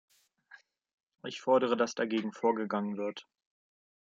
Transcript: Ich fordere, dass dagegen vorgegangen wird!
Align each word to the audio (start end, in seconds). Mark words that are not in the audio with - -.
Ich 1.27 1.41
fordere, 1.41 1.77
dass 1.77 1.93
dagegen 1.93 2.31
vorgegangen 2.31 2.97
wird! 2.97 3.27